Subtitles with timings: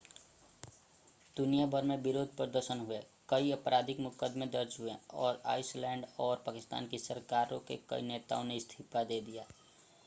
[1.37, 4.95] दुनिया भर में विरोध प्रदर्शन हुए कई आपराधिक मुकदमे दर्ज हुए
[5.15, 9.45] और आइसलैंड और पाकिस्तान की सरकारों के कई नेताओं ने इस्तीफा दे दिया